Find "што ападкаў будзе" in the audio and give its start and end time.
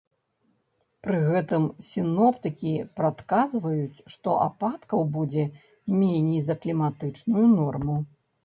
4.15-5.45